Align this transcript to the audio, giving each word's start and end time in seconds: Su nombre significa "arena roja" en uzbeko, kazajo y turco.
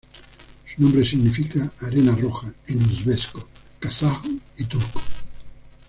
Su 0.65 0.81
nombre 0.81 1.05
significa 1.05 1.71
"arena 1.81 2.13
roja" 2.15 2.51
en 2.65 2.79
uzbeko, 2.81 3.47
kazajo 3.79 4.27
y 4.57 4.63
turco. 4.63 4.99